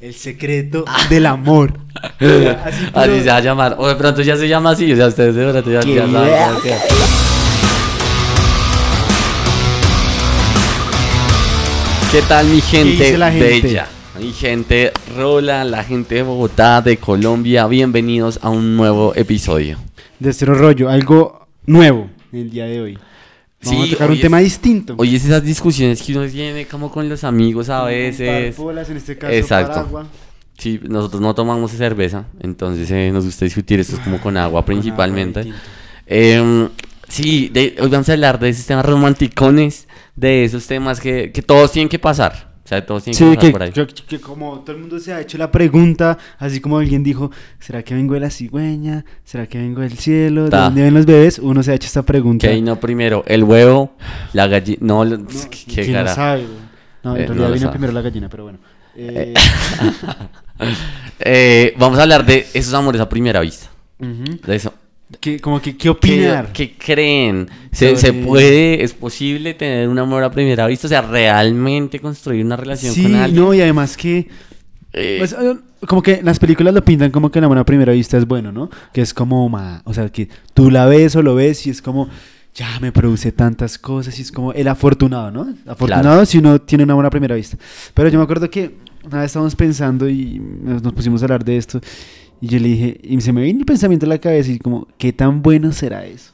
[0.00, 1.72] El secreto del amor.
[2.20, 3.74] Así, así, se va a llamar.
[3.78, 4.92] O de pronto ya se llama así.
[4.92, 6.62] O sea, ustedes de verdad ya, ya saben.
[6.62, 6.74] qué.
[12.12, 13.88] ¿Qué tal mi gente, la gente bella?
[14.20, 17.66] Mi gente rola, la gente de Bogotá, de Colombia.
[17.66, 19.78] Bienvenidos a un nuevo episodio.
[20.20, 22.98] De Cero Rollo, algo nuevo el día de hoy.
[23.64, 24.94] Vamos Sí, a tocar un tema distinto.
[24.98, 28.56] Hoy es esas discusiones que uno tiene como con los amigos a veces.
[28.56, 30.06] Bolas, en este caso, Exacto.
[30.56, 34.64] Sí, nosotros no tomamos cerveza, entonces eh, nos gusta discutir esto es como con agua
[34.64, 35.42] principalmente.
[35.42, 35.62] Con agua
[36.06, 36.68] Em,
[37.08, 41.42] sí, de- hoy vamos a hablar de esos temas romanticones, de esos temas que, que
[41.42, 42.57] todos tienen que pasar.
[42.68, 43.72] O sea, todos tienen Sí, que que, por ahí.
[43.72, 47.30] que- que como todo el mundo se ha hecho la pregunta, así como alguien dijo,
[47.58, 49.06] ¿será que vengo de la cigüeña?
[49.24, 50.44] ¿Será que vengo del cielo?
[50.44, 50.64] ¿De Ta.
[50.64, 51.38] dónde ven los bebés?
[51.38, 52.46] Uno se ha hecho esta pregunta.
[52.46, 53.92] Que ahí no primero, el huevo,
[54.34, 54.76] la gallina.
[54.82, 56.14] No, No, qué ¿quién lo cara.
[56.14, 56.58] sabe, güey?
[57.04, 57.72] No, en Eh, no realidad vino sabe.
[57.72, 58.58] primero la gallina, pero bueno.
[58.96, 59.32] Eh,
[61.20, 63.66] Eh, vamos a hablar de esos amores a primera vista.
[63.98, 64.72] De eso.
[65.20, 66.52] ¿Qué, como que, ¿Qué ¿Qué, opinar?
[66.52, 67.48] qué creen?
[67.72, 70.86] ¿Se, se puede, es posible tener un amor a primera vista?
[70.86, 73.42] O sea, realmente construir una relación Sí, con alguien.
[73.42, 74.28] no, y además que...
[74.92, 75.56] Eh, Pues, eh,
[75.86, 78.68] como que las películas lo pintan como que la buena primera vista es bueno, ¿no?
[78.92, 81.80] Que es como, ma- o sea, que tú la ves o lo ves y es
[81.80, 82.08] como,
[82.54, 85.54] ya me produce tantas cosas y es como el afortunado, ¿no?
[85.66, 87.56] Afortunado si uno tiene una buena primera vista.
[87.94, 91.56] Pero yo me acuerdo que una vez estábamos pensando y nos pusimos a hablar de
[91.56, 91.80] esto
[92.40, 94.86] y yo le dije, y se me vino el pensamiento a la cabeza y como,
[94.96, 96.32] ¿qué tan bueno será eso?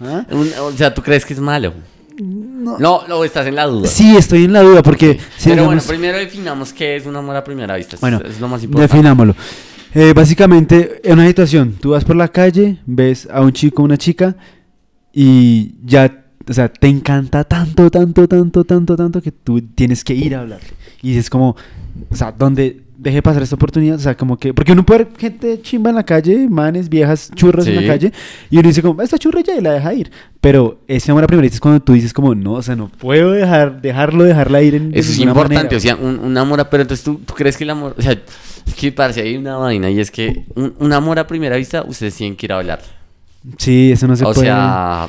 [0.00, 0.26] ¿Ah?
[0.30, 1.74] o sea, ¿tú crees que es malo?
[2.18, 2.78] No.
[2.78, 3.88] No, no, estás en la duda.
[3.88, 5.18] Sí, estoy en la duda porque...
[5.36, 7.96] si Pero bueno, primero definamos qué es un amor a primera vista.
[8.00, 8.92] Bueno, es lo más importante.
[8.92, 9.34] Definámoslo.
[9.94, 13.84] Eh, básicamente, en una situación, tú vas por la calle, ves a un chico o
[13.84, 14.36] una chica
[15.12, 20.14] y ya, o sea, te encanta tanto, tanto, tanto, tanto, tanto que tú tienes que
[20.14, 20.68] ir a hablarle.
[21.02, 21.56] Y es como,
[22.08, 25.12] o sea, donde deje pasar esta oportunidad, o sea, como que, porque uno puede ver
[25.18, 28.12] gente chimba en la calle, manes, viejas, churras en la calle,
[28.50, 30.10] y uno dice como, esta churra ya y la deja ir.
[30.40, 32.88] Pero ese amor a primera vista es cuando tú dices como, no, o sea, no
[32.88, 35.76] puedo dejar, dejarlo, dejarla ir en Eso es importante, manera".
[35.78, 36.68] o sea, un, un amor a...
[36.68, 37.94] Pero entonces ¿tú, tú crees que el amor...
[37.98, 41.26] O sea, es que parece hay una vaina y es que un, un amor a
[41.26, 42.80] primera vista ustedes tienen que ir a hablar.
[43.56, 44.46] Sí, eso no se o puede.
[44.46, 45.08] sea...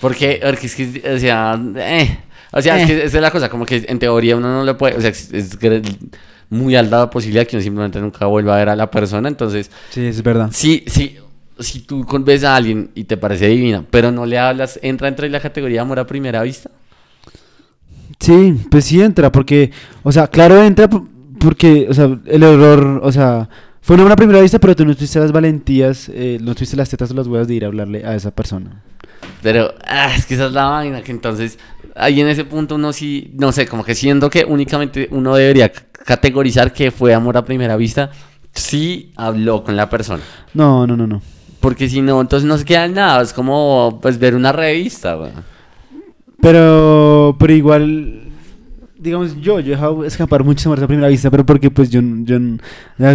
[0.00, 1.60] Porque, porque es que, o sea...
[1.76, 2.18] eh,
[2.52, 2.86] o sea, es Eh.
[2.86, 4.96] que esa es la cosa, como que en teoría uno no lo puede...
[4.96, 5.58] O sea, es, es
[6.50, 9.70] muy alta posibilidad que uno simplemente nunca vuelva a ver a la persona, entonces...
[9.90, 10.50] Sí, es verdad.
[10.52, 11.16] Sí, sí.
[11.58, 15.28] Si tú ves a alguien y te parece divina, pero no le hablas, ¿entra entre
[15.28, 16.70] la categoría de amor a primera vista?
[18.20, 19.70] Sí, pues sí entra, porque,
[20.02, 21.04] o sea, claro entra por-
[21.38, 23.48] porque, o sea, el error, o sea,
[23.80, 26.88] fue una buena primera vista, pero tú no tuviste las valentías, eh, no tuviste las
[26.90, 28.82] tetas o las huevas de ir a hablarle a esa persona.
[29.42, 31.58] Pero ah, es que esa es la vaina, que entonces
[31.98, 35.70] ahí en ese punto uno sí, no sé, como que siendo que únicamente uno debería
[35.70, 38.10] categorizar que fue amor a primera vista,
[38.52, 40.22] sí habló con la persona.
[40.54, 41.22] No, no, no, no.
[41.60, 45.16] Porque si no, entonces no se queda en nada, es como pues ver una revista.
[45.16, 45.32] weón.
[46.40, 48.22] Pero, pero igual,
[48.96, 52.00] digamos, yo, yo he dejado escapar muchos amores a primera vista, pero porque pues yo,
[52.22, 52.38] yo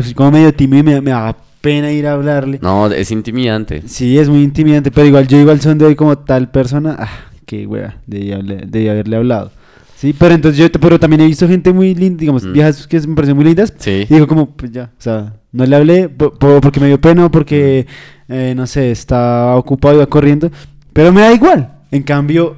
[0.03, 2.59] soy como medio tímido y me, me da pena ir a hablarle.
[2.61, 3.83] No, es intimidante.
[3.85, 7.09] Sí, es muy intimidante, pero igual yo igual son de hoy como tal persona, ah,
[7.53, 9.51] qué wea, debí, hablar- debí haberle hablado.
[9.95, 12.51] Sí, pero entonces yo, pero también he visto gente muy linda, digamos, Mm.
[12.53, 14.05] viejas que me parecen muy lindas, Sí.
[14.09, 16.99] y digo como, pues ya, o sea, no le hablé po- po- porque me dio
[16.99, 17.85] pena o porque,
[18.27, 18.33] Mm.
[18.33, 20.51] eh, no sé, estaba ocupado, iba corriendo,
[20.91, 21.69] pero me da igual.
[21.91, 22.57] En cambio,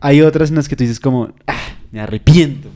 [0.00, 1.54] hay otras en las que tú dices como, ah,
[1.92, 2.68] me arrepiento.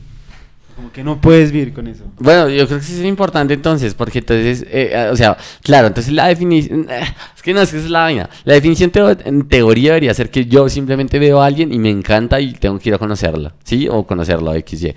[0.77, 2.03] Como que no puedes vivir con eso.
[2.19, 5.87] Bueno, yo creo que sí es importante entonces, porque entonces, eh, eh, o sea, claro,
[5.87, 7.01] entonces la definición, eh,
[7.35, 8.29] es que no, es que es la vaina.
[8.45, 11.89] La definición teo- en teoría debería ser que yo simplemente veo a alguien y me
[11.89, 13.87] encanta y tengo que ir a conocerla, ¿sí?
[13.89, 14.93] O conocerlo, XY.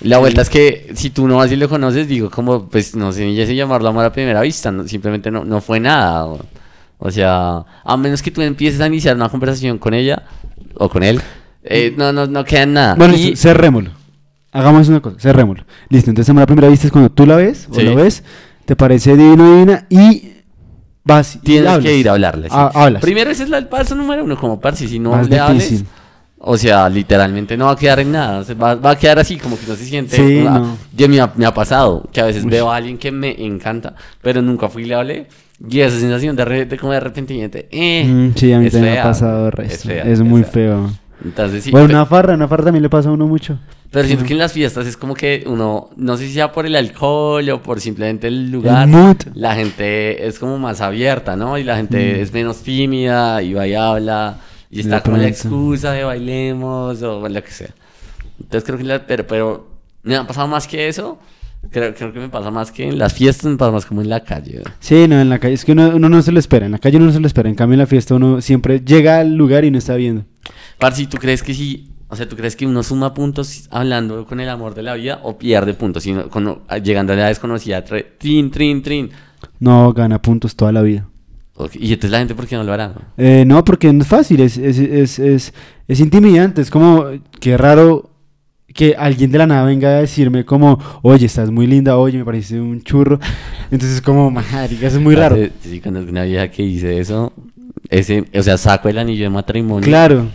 [0.00, 3.12] La vuelta es que si tú no vas y lo conoces, digo, como, pues no
[3.12, 6.24] sé, ya sé llamarlo amor a primera vista, no- simplemente no, no fue nada.
[6.24, 6.40] O,
[6.98, 10.22] o sea, a menos que tú empieces a iniciar una conversación con ella
[10.74, 11.20] o con él,
[11.64, 12.94] eh, no, no, no queda nada.
[12.94, 13.90] Bueno, Y- cerrémoslo.
[14.52, 15.64] Hagamos una cosa, cerrémoslo.
[15.88, 17.82] Listo, entonces amor a primera vista es cuando tú la ves o Sí.
[17.82, 18.22] lo ves,
[18.66, 20.28] te parece divino divina y
[21.04, 21.84] vas y Tienes hablas.
[21.86, 22.48] que ir a hablarle.
[22.48, 22.54] sí.
[22.56, 23.00] Ah, hablas.
[23.02, 25.86] Primero ese es el paso número uno, como parce, si no Más le hables, difícil.
[26.38, 29.18] o sea, literalmente no va a quedar en nada, o sea, va, va a quedar
[29.18, 30.16] así, como que no se siente.
[30.16, 30.76] Sí, ah, no.
[30.94, 32.50] Yo me ha, me ha pasado, que a veces Uy.
[32.50, 35.28] veo a alguien que me encanta, pero nunca fui y le hablé,
[35.66, 38.72] y esa sensación de, re- de como de arrepentimiento, eh, Mm, sí, a mí es
[38.72, 39.88] también me ha pasado es resto.
[39.88, 40.52] fea, Es, es muy fea.
[40.52, 40.90] feo.
[41.24, 43.58] Entonces sí, bueno, una farra, una farra también le pasa a uno mucho.
[43.92, 46.66] Pero siento que en las fiestas es como que uno, no sé si sea por
[46.66, 51.58] el alcohol o por simplemente el lugar, El la gente es como más abierta, ¿no?
[51.58, 52.22] Y la gente Mm.
[52.22, 54.38] es menos tímida y va y habla
[54.70, 57.70] y está como la excusa de bailemos o lo que sea.
[58.40, 59.68] Entonces creo que la, pero, pero
[60.02, 61.18] me ha pasado más que eso,
[61.70, 64.08] Creo, creo que me pasa más que en las fiestas, me pasa más como en
[64.08, 64.62] la calle.
[64.80, 66.78] Sí, no, en la calle, es que uno, uno no se lo espera, en la
[66.78, 69.36] calle uno no se lo espera, en cambio en la fiesta uno siempre llega al
[69.36, 70.24] lugar y no está viendo.
[70.78, 71.91] Parce, ¿tú crees que sí?
[72.12, 75.20] O sea, ¿tú crees que uno suma puntos hablando con el amor de la vida
[75.22, 76.02] o pierde puntos?
[76.02, 79.10] Si no- con- llegando a la desconocida, trin, trin, trin.
[79.58, 81.08] No, gana puntos toda la vida.
[81.72, 82.92] Y entonces la gente, ¿por qué no lo hará?
[83.16, 85.54] Eh, no, porque no es fácil, es, es, es, es,
[85.88, 87.06] es intimidante, es como,
[87.40, 88.10] qué raro
[88.74, 92.26] que alguien de la nada venga a decirme como, oye, estás muy linda, oye, me
[92.26, 93.20] parece un churro.
[93.70, 95.36] Entonces es como, marica, eso es muy raro.
[95.62, 97.32] Sí, conozco una vieja que dice eso.
[97.88, 100.26] Ese, o sea, saco el anillo de matrimonio Claro,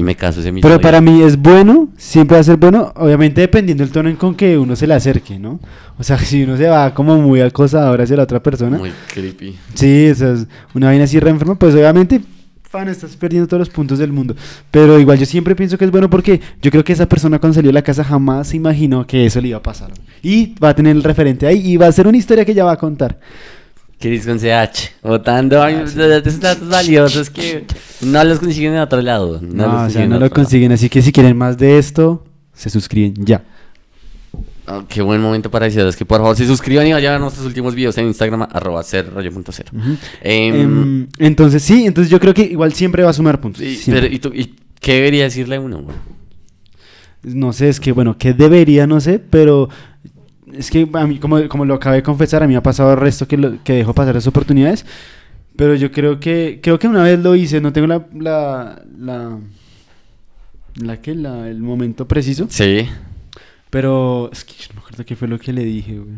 [0.00, 0.82] y me caso ese mismo pero día.
[0.82, 4.34] para mí es bueno, siempre va a ser bueno, obviamente dependiendo del tono en con
[4.34, 5.60] que uno se le acerque, ¿no?
[5.98, 9.58] O sea, si uno se va como muy acosador hacia la otra persona, Muy creepy.
[9.74, 12.22] Sí, o sea, es una vaina así re enferma, pues obviamente,
[12.62, 14.34] fan, estás perdiendo todos los puntos del mundo.
[14.70, 17.56] Pero igual yo siempre pienso que es bueno porque yo creo que esa persona cuando
[17.56, 19.92] salió de la casa jamás se imaginó que eso le iba a pasar.
[20.22, 22.64] Y va a tener el referente ahí y va a ser una historia que ella
[22.64, 23.18] va a contar.
[24.00, 24.92] Chris con CH.
[25.02, 27.66] Votando esos datos valiosos que
[28.00, 29.38] no los consiguen en otro lado.
[29.42, 30.30] No, o sea, no lo lado.
[30.34, 30.72] consiguen.
[30.72, 32.24] Así que si quieren más de esto,
[32.54, 33.44] se suscriben ya.
[34.66, 37.44] Ah, qué buen momento para decirles que por favor se suscriban y vayan a nuestros
[37.44, 39.70] últimos videos en Instagram, arroba ser rollo punto cero.
[39.74, 39.96] Ujú.
[40.22, 40.54] Em,
[41.02, 43.60] Em, entonces sí, entonces yo creo que igual siempre va a sumar puntos.
[43.62, 44.02] y, siempre.
[44.02, 45.84] pero, ¿y, tú- y qué debería decirle uno?
[47.22, 49.68] No sé, es que bueno, que debería, no sé, pero
[50.56, 52.92] es que a mí, como, como lo acabé de confesar, a mí me ha pasado
[52.92, 54.84] el resto que, lo- que dejo pasar esas oportunidades,
[55.56, 59.38] pero yo creo que, creo que una vez lo hice, no tengo la, la, la,
[60.76, 62.86] la que, la, el momento preciso, Sí.
[63.70, 66.16] pero es que yo no me acuerdo qué fue lo que le dije, güey.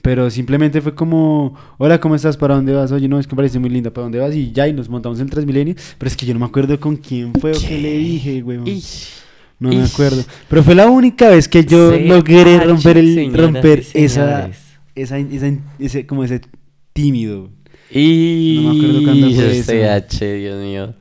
[0.00, 2.36] Pero simplemente fue como, hola, ¿cómo estás?
[2.36, 2.92] ¿Para dónde vas?
[2.92, 4.32] Oye, no, es que me parece muy linda, ¿para dónde vas?
[4.34, 6.96] Y ya, y nos montamos en Transmilenio, pero es que yo no me acuerdo con
[6.96, 8.58] quién fue o qué le dije, güey.
[9.58, 10.24] No me acuerdo.
[10.48, 14.50] Pero fue la única vez que yo CH, logré romper el señoras romper esa,
[14.94, 16.40] esa, esa, ese, como ese
[16.92, 17.50] tímido.
[17.90, 19.72] Y No me acuerdo cuándo fue eso.
[19.72, 20.94] CH, Dios mío.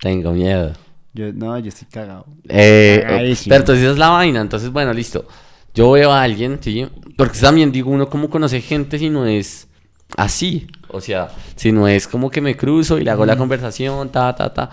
[0.00, 0.72] Tengo miedo.
[1.14, 2.26] Yo, no, yo estoy cagado.
[2.48, 3.50] Eh, Cagadísimo.
[3.50, 4.40] pero entonces esa es la vaina.
[4.40, 5.26] Entonces, bueno, listo.
[5.74, 6.86] Yo veo a alguien, ¿sí?
[7.16, 9.68] Porque también digo, uno cómo conoce gente si no es
[10.16, 10.66] así.
[10.88, 14.34] O sea, si no es como que me cruzo y le hago la conversación, ta,
[14.34, 14.70] ta, ta.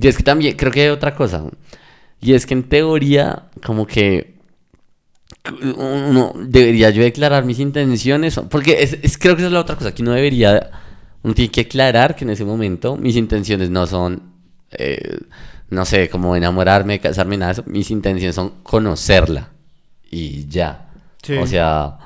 [0.00, 1.44] Y es que también creo que hay otra cosa.
[2.20, 4.36] Y es que en teoría, como que
[5.62, 8.38] uno debería yo declarar mis intenciones.
[8.50, 10.70] Porque es, es- creo que esa es la otra cosa, que uno debería,
[11.22, 14.22] uno tiene que aclarar que en ese momento mis intenciones no son,
[14.72, 15.18] eh,
[15.70, 17.70] no sé, como enamorarme, casarme, nada de eso.
[17.70, 19.50] Mis intenciones son conocerla
[20.10, 20.88] y ya.
[21.22, 21.34] Sí.
[21.34, 21.98] O sea,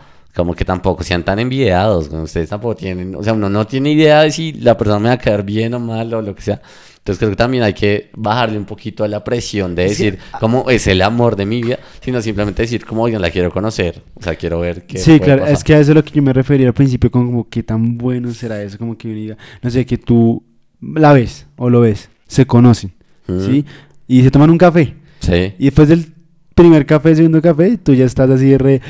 [0.43, 3.93] como que tampoco sean tan envidiados, como ustedes tampoco tienen, o sea, uno no tiene
[3.93, 6.43] idea de si la persona me va a caer bien o mal o lo que
[6.43, 6.61] sea.
[6.99, 10.69] Entonces creo que también hay que bajarle un poquito a la presión de decir cómo
[10.69, 14.23] es el amor de mi vida, sino simplemente decir como, oigan, la quiero conocer, o
[14.23, 15.57] sea, quiero ver qué Sí, puede claro, pasar.
[15.57, 17.63] es que a eso es lo que yo me refería al principio, con como qué
[17.63, 20.43] tan bueno será eso, como que uno diga, no sé, que tú
[20.81, 22.93] la ves o lo ves, se conocen,
[23.29, 23.41] Ujú.
[23.47, 23.65] ¿sí?
[24.07, 24.95] Y se toman un café.
[25.21, 25.55] Sí.
[25.59, 26.13] Y después del
[26.55, 28.81] primer café, segundo café, tú ya estás así de re.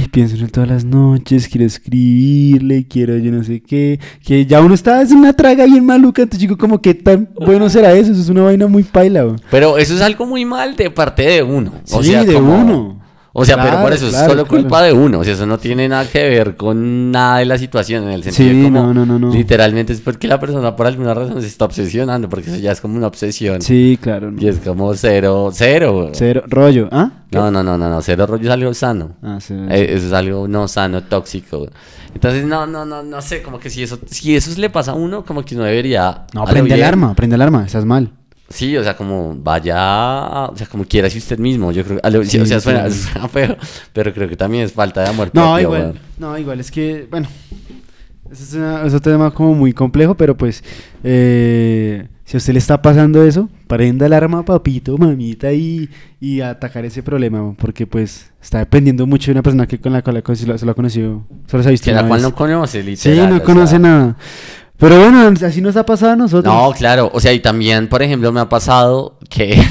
[0.00, 4.00] Ay, pienso en él todas las noches, quiero escribirle, quiero yo no sé qué.
[4.24, 7.68] Que ya uno está en una traga bien maluca, entonces digo, como qué tan bueno
[7.68, 9.36] será eso, eso es una vaina muy paila.
[9.50, 11.72] Pero eso es algo muy mal de parte de uno.
[11.92, 12.99] o Sí, sea, de como- uno.
[13.32, 14.48] O sea, pero por eso es solo claro.
[14.48, 15.20] culpa de uno.
[15.20, 18.04] O sea, eso no tiene nada que ver con nada de la situación.
[18.04, 19.32] En el sentido Sí, de como, no, no, no, no.
[19.32, 22.28] literalmente es porque la persona por alguna razón se está obsesionando.
[22.28, 23.62] Porque eso ya es como una obsesión.
[23.62, 24.30] Sí, claro.
[24.32, 24.42] no.
[24.42, 26.10] Y es como cero, cero.
[26.12, 27.10] Cero, rollo, ¿ah?
[27.30, 28.02] No, no, no, no, no.
[28.02, 29.12] Cero rollo es algo sano.
[29.22, 31.68] Ah, sí, Eh, eso es algo no sano, tóxico.
[32.12, 34.94] Entonces, no, no, no, no sé, como que si eso, si eso le pasa a
[34.94, 36.24] uno, como que uno debería.
[36.34, 38.10] No, prende bien- alarma, prende alarma, estás mal.
[38.50, 42.24] Sí, o sea, como vaya, o sea, como quiera si usted mismo, yo creo, lo-
[42.24, 42.64] Sí, o sea, sí.
[42.64, 43.56] suena, suena feo,
[43.92, 47.06] pero creo que también es falta de amor No, propio, igual, no, igual es que,
[47.10, 47.28] bueno,
[48.30, 50.64] ese es, una- es otro tema como muy complejo, pero pues,
[51.04, 55.88] eh, si a usted le está pasando eso, prenda alarma, papito, mamita, y,
[56.20, 60.02] y atacar ese problema, porque pues está dependiendo mucho de una persona que con la
[60.02, 62.22] cual se lo, se lo ha conocido, solo se ha visto Que la cual vez.
[62.22, 63.30] no conoce, Sí, literal.
[63.30, 63.78] no o conoce sea.
[63.78, 64.16] nada.
[64.80, 66.52] Pero bueno, así nos ha pasado a nosotros.
[66.52, 69.62] No, claro, o sea, y también, por ejemplo, me ha pasado que,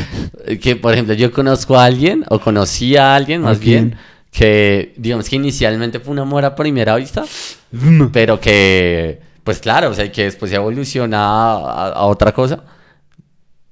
[0.62, 3.98] que por ejemplo, yo conozco a alguien, o conocí a alguien, ¿A más bien, quién?
[4.32, 7.24] que, digamos que inicialmente fue un amor a primera vista,
[7.70, 8.10] Vum.
[8.10, 11.18] pero que, pues claro, o sea, que después se evoluciona
[11.52, 12.64] a, a otra cosa.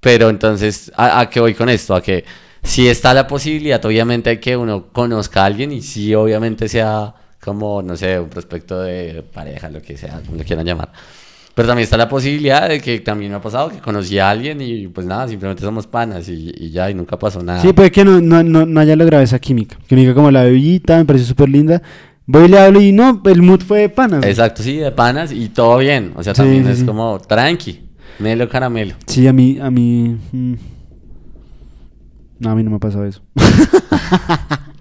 [0.00, 1.95] Pero entonces, ¿a, a qué voy con esto?
[1.95, 2.26] A que
[2.62, 7.14] si está la posibilidad, obviamente, de que uno conozca a alguien y si obviamente sea
[7.45, 10.91] como, no sé, un prospecto de pareja, lo que sea, como lo quieran llamar.
[11.55, 14.61] Pero también está la posibilidad de que también me ha pasado que conocí a alguien
[14.61, 17.61] y pues nada, simplemente somos panas y, y ya, y nunca pasó nada.
[17.61, 19.77] Sí, puede que no, no, no, no haya logrado esa química.
[19.89, 21.81] Diga como la bebita, me pareció súper linda.
[22.27, 24.25] Voy y le hablo y no, el mood fue de panas.
[24.25, 26.13] Exacto, sí, de panas y todo bien.
[26.17, 26.87] O sea, Sí, también sí, es sí.
[26.87, 27.83] como tranqui,
[28.19, 28.95] melo caramelo.
[29.07, 30.17] Sí, a mí, a mí...
[30.33, 30.55] mm.
[32.41, 33.23] No, a mí no me ha pasado eso.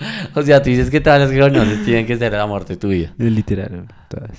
[0.34, 2.76] O sea, tú dices que todas las que conoces tienen que ser el amor de
[2.76, 3.12] tu vida.
[3.18, 4.30] Literal, todas.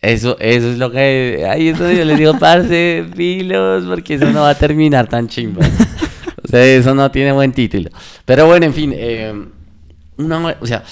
[0.00, 1.46] Eso, eso es lo que.
[1.48, 5.28] Ahí es donde yo les digo, parce, filos, porque eso no va a terminar tan
[5.28, 5.64] chimba.
[6.44, 7.88] O sea, eso no tiene buen título.
[8.24, 9.32] Pero bueno, en fin, eh,
[10.18, 10.82] una- o sea,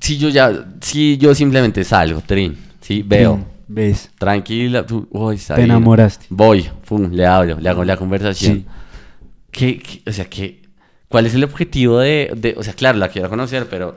[0.00, 4.10] si yo ya, si yo simplemente salgo, trin, sí, veo, Mm, ¿Ves?
[4.18, 6.26] tranquila, tú, uy, Te enamoraste.
[6.30, 8.58] Voy, pum, le hablo, le hago la conversación.
[8.58, 8.66] Sí.
[9.50, 10.61] ¿Qué, qué- o sea, qué,
[11.12, 13.94] ¿cuál es el objetivo de, de- o sea, claro, la quiero conocer, pero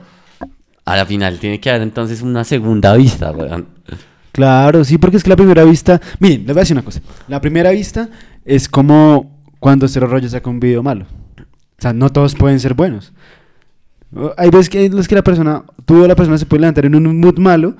[0.84, 3.66] a la final tiene que haber entonces una segunda vista, weón.
[4.30, 6.00] Claro, sí, porque es que la primera vista...
[6.20, 7.00] Miren, les voy a decir una cosa.
[7.26, 8.08] La primera vista
[8.44, 11.06] es como cuando Cero Rollo saca un video malo.
[11.40, 13.12] O sea, no todos pueden ser buenos.
[14.36, 16.94] Hay veces que, los que la persona, tú o la persona se puede levantar en
[16.94, 17.76] un mood malo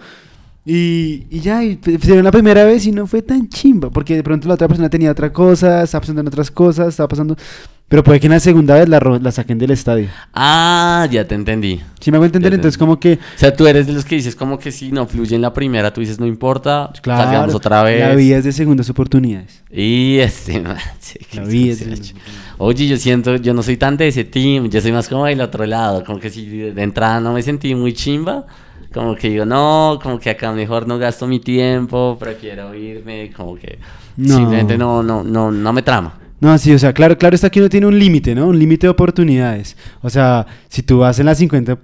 [0.67, 4.17] y, y ya, y se dio la primera vez y no fue tan chimba, porque
[4.17, 7.37] de pronto la otra persona tenía otra cosa, estaba pasando en otras cosas, estaba pasando...
[7.89, 10.09] Pero puede que en la segunda vez la, la saquen del estadio.
[10.35, 11.81] Ah, ya te entendí.
[12.01, 13.13] Si me hago entender, Ya te entonces como que...
[13.13, 15.53] O sea, tú eres de los que dices como que si no fluye en la
[15.53, 18.01] primera, tú dices no importa, Claro, salgamos otra vez.
[18.01, 19.63] la vida es de segundas oportunidades.
[19.71, 22.15] Y este, man, sí, La vida es de-
[22.59, 25.41] Oye, yo siento, yo no soy tan de ese team, yo soy más como del
[25.41, 28.47] otro lado, como que si de entrada no me sentí muy chimba,
[28.93, 33.57] como que digo, no, como que acá mejor no gasto mi tiempo, prefiero irme, como
[33.57, 33.79] que
[34.17, 34.37] No.
[34.37, 36.19] simplemente no, no, no, no me trama.
[36.41, 38.47] No, sí, o sea, claro, claro está que uno tiene un límite, ¿no?
[38.49, 39.77] Un límite de oportunidades.
[40.03, 41.79] O sea, si tú vas en las 50,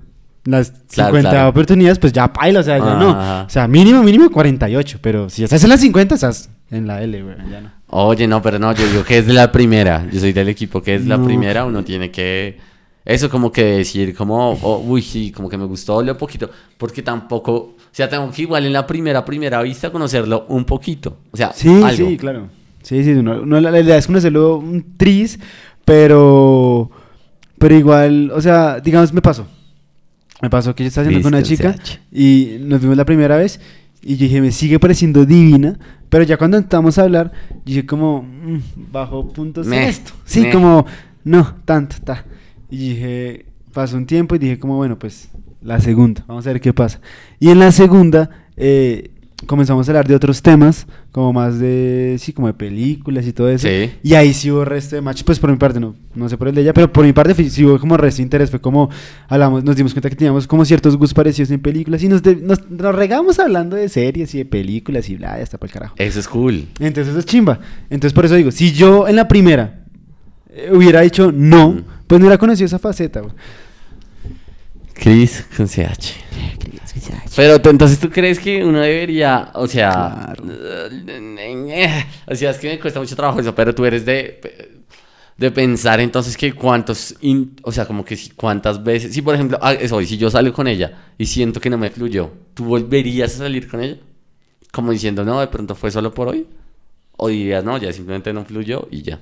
[0.45, 1.49] las Claro, 50 claro.
[1.49, 3.45] oportunidades, pues ya paila, o sea, ya no.
[3.47, 7.23] O sea, mínimo, mínimo 48, pero si estás en las 50, estás en la L,
[7.23, 7.71] güey, ya no.
[7.95, 10.07] Oye, no, pero no, yo digo que es de la primera.
[10.13, 11.65] Yo soy del equipo que es la primera.
[11.65, 12.59] Uno tiene que.
[13.05, 16.51] Eso como que decir, como, oh, uy, sí, como que me gustó lo poquito.
[16.79, 17.53] Porque tampoco.
[17.55, 21.19] O sea, tengo que igual en la primera, primera vista conocerlo un poquito.
[21.31, 22.09] O sea, Sí, algo.
[22.09, 22.49] sí, claro.
[22.83, 25.39] Sí, sí, uno- la, idea es conocerlo un tris,
[25.85, 26.91] pero,
[27.59, 29.47] pero igual, o sea, digamos, me pasó.
[30.41, 31.77] Me pasó que yo estaba haciendo con una chica
[32.11, 33.61] y nos vimos la primera vez
[34.03, 35.79] y yo dije, me sigue pareciendo divina,
[36.09, 37.31] pero ya cuando entramos a hablar,
[37.65, 38.59] dije como, mm,
[38.91, 40.13] bajo puntos en esto.
[40.25, 40.85] Sí, como,
[41.23, 42.25] no, tanto, ta.
[42.73, 45.29] Y dije, pasó un tiempo y dije como, bueno, pues
[45.61, 47.00] la segunda, vamos a ver qué pasa.
[47.38, 49.11] Y en la segunda eh,
[49.47, 53.49] comenzamos a hablar de otros temas, como más de, sí, como de películas y todo
[53.50, 53.69] eso.
[53.69, 53.91] Sí.
[54.02, 56.49] Y ahí sí hubo resto de match, pues por mi parte, no, no sé por
[56.49, 58.88] el de ella, pero por mi parte sí hubo como resto de interés, fue como,
[59.29, 62.37] hablamos, nos dimos cuenta que teníamos como ciertos gustos parecidos en películas y nos, de-
[62.37, 65.73] nos, nos regamos hablando de series y de películas y bla, ya está para el
[65.75, 65.95] carajo.
[65.99, 66.64] Eso es cool.
[66.81, 67.61] Entonces eso es chimba.
[67.91, 69.85] Entonces por eso digo, si yo en la primera
[70.50, 71.85] eh, hubiera dicho no, Mm.
[72.12, 73.21] Pues no hubiera conocido esa faceta.
[73.21, 73.33] güey.
[74.92, 76.12] Chris con CH.
[77.35, 80.45] Pero tú- entonces tú crees que uno debería, o sea, Claro.
[80.90, 84.83] eh, o sea, es que me cuesta mucho trabajo eso, pero tú eres de,
[85.38, 89.35] de pensar entonces que cuántos, in- o sea, como que si cuántas veces, si por
[89.35, 92.31] ejemplo, ah, eso, y si yo salgo con ella y siento que no me fluyó,
[92.52, 93.97] ¿tú volverías a salir con ella?
[94.71, 96.47] Como diciendo, no, de pronto fue solo por hoy,
[97.16, 99.19] o dirías, no, ya simplemente no fluyó y ya.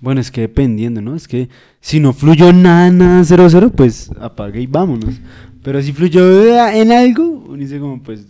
[0.00, 1.14] Bueno, es que dependiendo, ¿no?
[1.14, 1.48] Es que
[1.80, 5.14] si no fluyó nada, nada, cero, cero, pues apague y vámonos.
[5.62, 8.26] Pero si fluyó en algo, uno dice como, pues,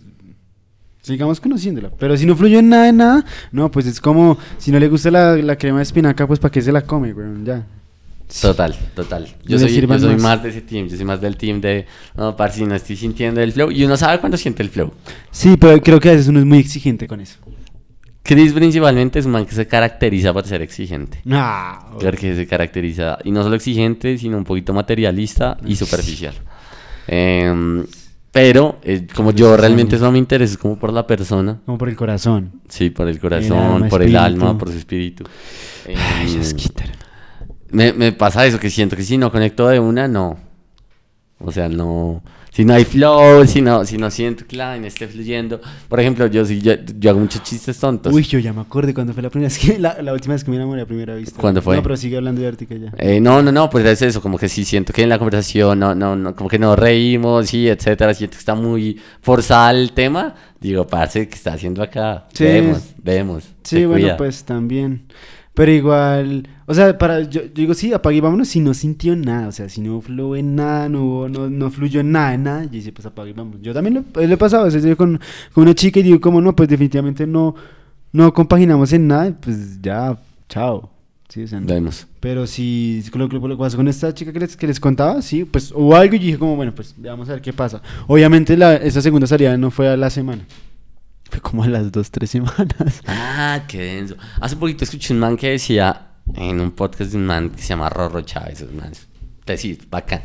[1.01, 1.89] sigamos conociéndola.
[1.97, 4.87] Pero si no fluyó en nada, en nada, no, pues es como, si no le
[4.87, 7.27] gusta la, la crema de espinaca, pues ¿para qué se la come, güey?
[7.43, 7.65] Ya.
[8.41, 9.27] Total, total.
[9.45, 10.41] Yo soy, yo soy más.
[10.41, 11.85] de ese team, yo soy más del team de,
[12.15, 13.69] no, parce, si no estoy sintiendo el flow.
[13.69, 14.91] Y uno sabe cuándo siente el flow.
[15.29, 17.37] Sí, pero creo que a veces uno es muy exigente con eso.
[18.23, 21.21] Chris principalmente es un man que se caracteriza por ser exigente.
[21.29, 26.33] Ah, Porque se caracteriza, y no solo exigente, sino un poquito materialista y superficial.
[27.07, 27.85] Em,
[28.31, 31.59] pero, eh, como yo realmente eso no me interesa, es como por la persona.
[31.65, 32.61] como por el corazón.
[32.69, 35.25] Sí, por el corazón, alma, por el alma, por su espíritu.
[35.87, 36.87] Ay, Em, es quitar.
[37.71, 40.37] me, me pasa eso, que siento que si no conecto de una, no.
[41.39, 42.23] O sea, no.
[42.53, 45.59] Si no hay flow, si no, si no siento que la vaina esté fluyendo.
[45.89, 48.13] Por ejemplo, yo, sí, yo, yo hago muchos chistes tontos.
[48.13, 50.43] Uy, yo ya me acordé cuando fue la primera vez que, la, la última vez
[50.43, 51.41] que me enamoré a primera vista.
[51.41, 51.75] ¿Cuándo fue?
[51.75, 52.93] No, pero sigue hablando de Ártica ya.
[52.99, 55.79] Eh, no, no, no, pues es eso, como que sí siento que en la conversación
[55.79, 59.91] no, no, no, como que nos reímos, sí, etcétera, siento que está muy forzada el
[59.93, 62.27] tema, digo, parce, ¿qué está haciendo acá?
[62.33, 62.43] Sí.
[62.43, 63.43] Vemos, vemos.
[63.63, 64.17] Sí, bueno, cuida.
[64.17, 65.07] pues también.
[65.55, 69.15] Pero igual, o sea, para, yo, yo digo, sí, apague y vámonos si no sintió
[69.15, 72.33] nada, o sea, si no fluyó en nada, no, hubo- no, no fluyó en nada,
[72.33, 73.61] en nada, y dice, pues apague y vámonos.
[73.61, 75.19] Yo también lo, lo he pasado, a veces yo con,
[75.53, 77.53] con una chica y digo, como no, pues definitivamente no,
[78.11, 80.17] no compaginamos en nada, pues ya,
[80.49, 80.89] chao.
[81.29, 81.67] Sí, o sea, no.
[82.19, 85.45] Pero si con lo que pasó con esta chica que les, que les contaba, sí,
[85.45, 87.81] pues hubo algo y dije como, bueno, pues vamos a ver qué pasa.
[88.07, 90.45] Obviamente la, esa segunda salida no fue a la semana.
[91.33, 93.01] Fue como a las dos, tres semanas.
[93.07, 94.15] Ah, qué denso.
[94.39, 97.69] Hace poquito escuché un man que decía en un podcast de un man que se
[97.69, 99.07] llama Rorro Chávez, manes.
[99.43, 100.21] Te sí, bacán.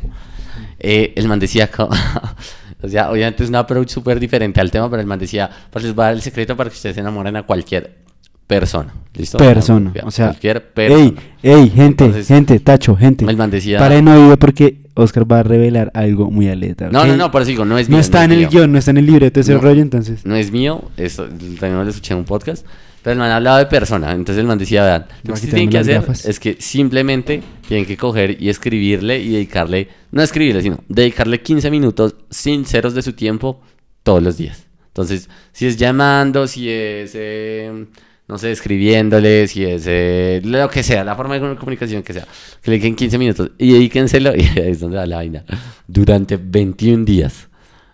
[0.77, 1.67] Eh, el man decía,
[2.83, 5.83] o sea, obviamente es una approach súper diferente al tema, pero el man decía, pues
[5.83, 8.03] les voy a dar el secreto para que ustedes se enamoren a cualquier
[8.49, 8.91] persona.
[9.13, 9.37] ¿Listo?
[9.37, 11.03] Persona, o sea, cualquier persona.
[11.03, 13.25] ey, ey, gente, Entonces, gente, tacho, gente.
[13.25, 13.77] El man decía...
[13.77, 16.89] Paren oído porque Oscar va a revelar algo muy aleta.
[16.89, 18.01] No, no, no, por eso digo, no es No mío.
[18.01, 18.49] está es en el mío.
[18.51, 19.59] guion, no está en el libreto ese No.
[19.61, 20.25] rollo, entonces.
[20.25, 22.65] No es mío, eso también lo escuché en un podcast.
[23.03, 24.11] Pero el man hablaba de persona.
[24.13, 26.25] Entonces el man decía, vean, lo que tienen que hacer gafas.
[26.25, 31.69] es que simplemente tienen que coger y escribirle y dedicarle, no escribirle, sino dedicarle 15
[31.71, 33.61] minutos sinceros de su tiempo
[34.03, 34.65] todos los días.
[34.87, 37.85] Entonces, si es llamando, si es, eh,
[38.29, 42.27] no sé, escribiéndole, si es eh, lo que sea, la forma de comunicación que sea,
[42.61, 45.43] que le dediquen 15 minutos y dedíquenselo, y ahí es donde va la vaina,
[45.87, 47.49] durante 21 días.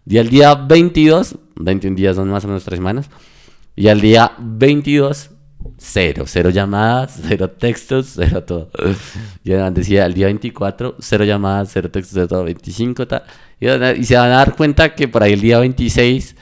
[0.05, 3.09] Y al día 22, 21 días son más o menos 3 semanas,
[3.77, 5.29] y al día 22,
[5.77, 8.69] cero, cero llamadas, cero textos, cero todo.
[9.41, 13.23] Y decía, al día 24, cero llamadas, cero textos, cero todo, 25, tal.
[13.57, 16.35] Y, y se van a dar cuenta que por ahí el día 26,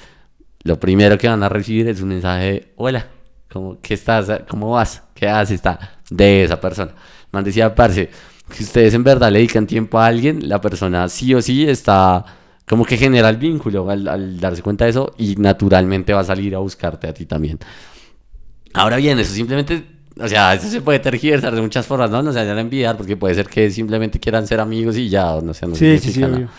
[0.63, 3.12] lo primero que van a recibir es un mensaje hola,
[3.53, 4.27] ¿cómo, ¿qué estás?
[4.49, 5.03] ¿Cómo vas?
[5.13, 5.55] ¿Qué haces?
[5.55, 5.79] Está
[6.09, 6.91] de esa persona.
[7.31, 8.09] Man decía, parce,
[8.51, 12.25] si ustedes en verdad le dedican tiempo a alguien, la persona sí o sí está
[12.67, 16.23] como que genera el vínculo al, al darse cuenta de eso y naturalmente va a
[16.23, 17.59] salir a buscarte a ti también.
[18.73, 19.85] Ahora bien, eso simplemente,
[20.19, 22.23] o sea, eso se puede tergiversar de muchas formas, ¿no?
[22.23, 25.39] No se vayan a envidiar porque puede ser que simplemente quieran ser amigos y ya,
[25.41, 26.25] no sé, no Sí, sí, sí, nada.
[26.25, 26.49] obvio.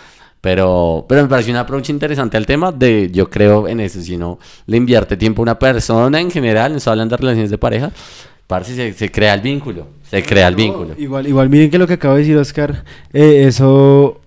[0.44, 4.18] Pero, pero me pareció un approach interesante al tema de, yo creo en eso, si
[4.18, 7.56] no le invierte tiempo a una persona en general, no estoy hablando de relaciones de
[7.56, 7.90] pareja,
[8.46, 10.94] parce, se, se crea el vínculo, se crea el vínculo.
[10.98, 12.84] Igual, igual, miren que lo que acaba de decir Oscar,
[13.14, 14.20] eh, eso,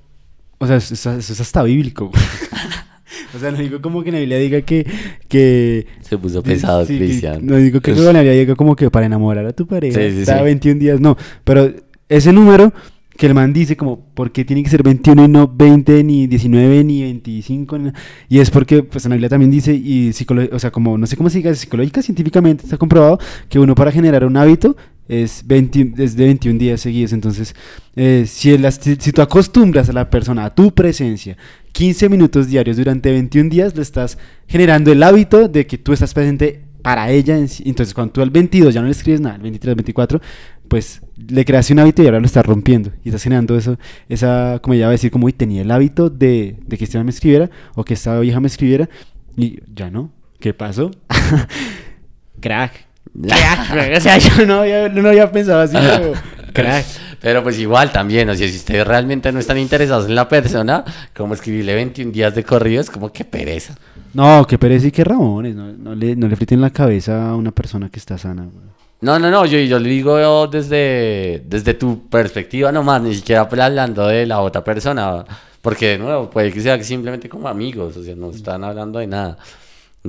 [0.58, 2.06] o sea, eso, eso es hasta bíblico.
[3.36, 4.88] o sea, no digo como que Biblia diga que,
[5.28, 7.46] que Se puso pesado, Sí, que- Cristian.
[7.46, 10.12] No digo que en la Biblia diga como que para enamorar a tu pareja, Sí,
[10.14, 10.44] sí, está sí.
[10.46, 11.72] 21 días, no, pero
[12.10, 12.74] ese número
[13.18, 16.28] que el man dice como, ¿por qué tiene que ser 21 y no 20, ni
[16.28, 17.78] 19, ni 25?
[17.80, 17.92] ni-
[18.30, 20.12] Y es porque, pues en la Biblia también dice, y
[20.52, 23.92] o sea, como, no sé cómo se diga, psicológica, científicamente está comprobado que uno para
[23.92, 24.78] generar un hábito
[25.08, 27.14] es, 20, es de 21 días seguidos.
[27.14, 27.56] Entonces,
[27.96, 31.38] eh, si, el- si, tú acostumbras a la persona, a tu presencia,
[31.72, 36.14] 15 minutos diarios durante 21 días, le estás generando el hábito de que tú estás
[36.14, 37.38] presente para ella.
[37.38, 40.22] Entonces, cuando tú al 22 ya no le escribes nada, el 23, 24,
[40.68, 42.92] pues le creaste un hábito y ahora lo estás rompiendo.
[43.04, 43.78] Y estás generando eso,
[44.10, 47.04] esa, como ella va a decir, como, uy, tenía el hábito de, de que esta
[47.04, 48.90] me escribiera o que esta vieja me escribiera
[49.36, 50.12] y ya no.
[50.40, 50.92] ¿Qué pasó?
[52.40, 52.86] Crack.
[53.20, 53.98] Crack.
[53.98, 55.78] o sea, yo no había, no había pensado así,
[56.54, 56.86] crack.
[57.20, 60.84] Pero pues igual también, o sea, si ustedes realmente no están interesados en la persona,
[61.16, 63.76] como escribirle 21 días de corrido es como que pereza.
[64.14, 65.56] No, que pereza y que rabones.
[65.56, 68.44] No, no le, no le friten la cabeza a una persona que está sana.
[68.44, 68.66] güey.
[69.00, 73.62] No, no, no, yo, yo le digo desde, desde tu perspectiva nomás, ni siquiera pues,
[73.62, 75.24] hablando de la otra persona,
[75.62, 79.06] porque de nuevo, puede que sea simplemente como amigos, o sea, no están hablando de
[79.06, 79.38] nada,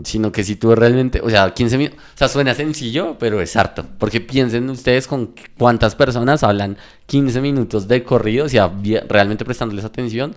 [0.05, 3.55] sino que si tú realmente, o sea, 15 minutos, o sea, suena sencillo, pero es
[3.57, 8.73] harto, porque piensen ustedes con cuántas personas hablan 15 minutos de corrido, o sea,
[9.07, 10.35] realmente prestándoles atención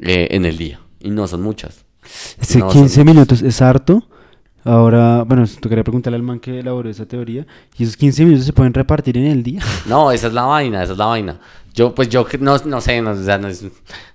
[0.00, 1.84] eh, en el día, y no son muchas.
[2.40, 3.14] Ese No, son 15 muchas.
[3.14, 4.04] minutos es harto.
[4.64, 7.46] Ahora, bueno, tocaría preguntarle al man que elaboró esa teoría.
[7.78, 9.60] ¿Y esos 15 minutos se pueden repartir en el día?
[9.86, 11.38] No, esa es la vaina, esa es la vaina.
[11.74, 13.64] Yo, pues yo no, no sé, no, o sea, no, es,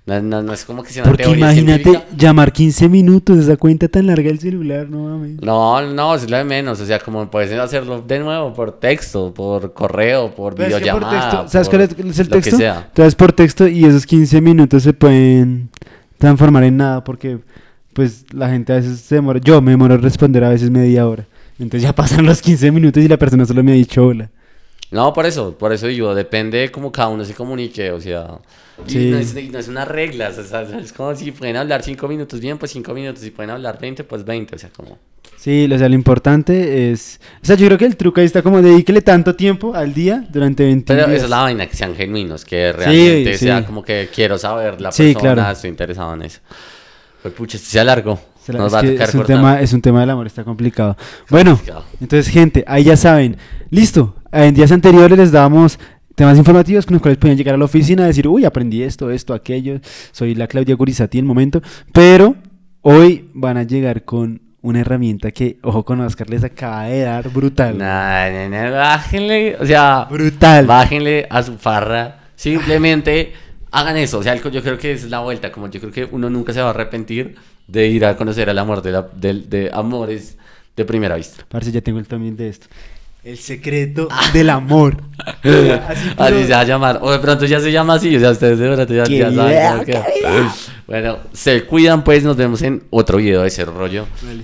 [0.06, 2.16] no, no- es como que sea una Porque teoría imagínate científica.
[2.16, 5.42] llamar 15 minutos, esa cuenta tan larga del celular, no mames.
[5.42, 6.80] No, no, es lo de menos.
[6.80, 10.90] O sea, como puedes hacerlo de nuevo por texto, por correo, por Pero es que
[10.90, 11.30] por videollamada.
[11.42, 12.56] texto, ¿Sabes por cuál es, el lo que texto?
[12.56, 12.84] sea.
[12.88, 15.68] Entonces por texto y esos 15 minutos se pueden
[16.16, 17.40] transformar en nada porque
[17.92, 19.40] pues la gente a veces se demora.
[19.42, 21.26] Yo me demoro en responder a veces media hora.
[21.58, 24.30] Entonces ya pasan los 15 minutos y la persona solo me ha dicho hola.
[24.90, 28.38] No, por eso, por eso digo, depende de cómo cada uno se comunique, o sea,
[28.88, 29.10] y Sí.
[29.10, 32.40] no, es, no es una regla, o sea, es como si pueden hablar 5 minutos
[32.40, 34.98] bien, pues 5 minutos, si pueden hablar 20, pues 20, o sea, como...
[35.36, 37.20] Sí, o sea, lo importante es...
[37.40, 40.26] O sea, yo creo que el truco ahí está como dedíquele tanto tiempo al día
[40.28, 41.16] durante 20 Pero días.
[41.18, 43.44] esa es la vaina, que sean genuinos, que realmente sí.
[43.44, 45.52] sea como que quiero saber la Sí, persona, claro.
[45.52, 46.40] estoy interesado en eso.
[47.22, 48.18] Pues pucha, este se alargó.
[48.44, 50.26] Se la- Nos es, va a tocar es un tema, es un tema del amor,
[50.26, 50.96] está complicado.
[51.28, 51.84] Bueno, complicado.
[52.00, 53.36] entonces, gente, ahí ya saben.
[53.70, 54.16] Listo.
[54.32, 55.78] En días anteriores les dábamos
[56.14, 59.10] temas informativos con los cuales podían llegar a la oficina y decir, uy, aprendí esto,
[59.10, 59.80] esto, aquello.
[60.12, 61.60] Soy la Claudia Gurizati en el momento.
[61.92, 62.36] Pero
[62.82, 67.28] hoy van a llegar con una herramienta que, ojo con Oscar, les acaba de dar
[67.30, 67.76] brutal.
[67.78, 70.66] Nah, nah, nah, bájenle, o sea, Brutal.
[70.66, 72.18] bájenle a su farra.
[72.36, 73.32] Simplemente
[73.70, 74.18] hagan eso.
[74.18, 75.50] O sea, yo creo que es la vuelta.
[75.52, 78.58] Como yo creo que uno nunca se va a arrepentir de ir a conocer al
[78.58, 80.36] amor de, la- del- de amores
[80.76, 81.44] de primera vista.
[81.48, 82.66] Parce, ya tengo el también de esto.
[83.22, 84.96] El secreto del amor.
[85.42, 86.98] Así, Así se va a llamar.
[87.02, 88.16] O de pronto ya se llama así.
[88.16, 90.54] O sea, ustedes de verdad ya, ¡Qué ya saben idea, cómo qué idea!
[90.86, 92.24] Bueno, se cuidan pues.
[92.24, 94.06] Nos vemos en otro video de ese rollo.
[94.22, 94.42] Vale.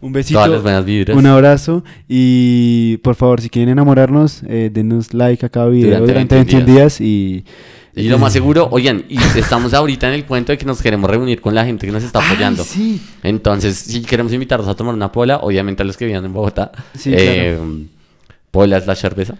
[0.00, 1.16] Un besito, Todas las buenas vibras.
[1.16, 6.12] un abrazo y por favor, si quieren enamorarnos, eh, denos like a cada video Durante
[6.12, 7.44] durante, 21 21 días y...
[7.98, 11.08] Y lo más seguro, oigan, y estamos ahorita en el cuento de que nos queremos
[11.10, 12.62] reunir con la gente que nos está apoyando.
[12.62, 13.02] Ay, sí.
[13.22, 16.72] Entonces, si queremos invitarlos a tomar una pola, obviamente a los que vivan en Bogotá.
[16.94, 17.58] Sí, eh,
[18.50, 19.34] Pola es la cerveza.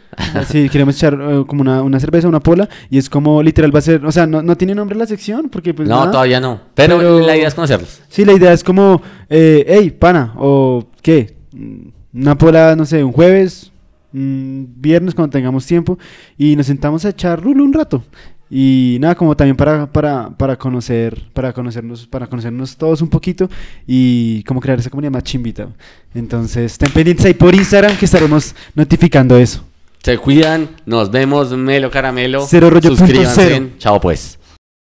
[0.51, 3.79] Sí, queremos echar eh, como una, una cerveza, una pola y es como literal va
[3.79, 6.11] a ser, o sea, no, no tiene nombre la sección porque pues no, nada.
[6.11, 6.61] todavía no.
[6.75, 8.03] Pero, Pero- la idea es conocerlos.
[8.11, 11.89] Sí, la idea es como, eh, hey, pana, o qué, Mm,
[12.21, 13.73] una pola, no sé, un jueves,
[14.13, 15.99] un viernes cuando tengamos tiempo
[16.37, 18.05] y nos sentamos a echar rulo un rato.
[18.51, 23.49] Y nada, como también para, para, para conocer, para conocernos, para conocernos todos un poquito
[23.87, 25.69] y como crear esa comunidad más chimbita.
[26.15, 29.63] Entonces, estén pendientes ahí por Instagram que estaremos notificando eso.
[30.03, 32.47] Se cuidan, nos vemos, Melo Caramelo.
[32.49, 33.49] Cero rollo Suscríbanse.
[33.49, 33.67] cero.
[33.79, 34.38] Chao pues.